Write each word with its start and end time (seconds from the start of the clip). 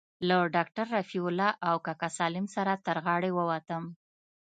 له 0.27 0.37
ډاکتر 0.55 0.85
رفيع 0.97 1.23
الله 1.29 1.51
او 1.69 1.75
کاکا 1.85 2.09
سالم 2.17 2.45
سره 2.55 2.73
تر 2.85 2.97
غاړې 3.05 3.31
ووتم. 3.33 3.83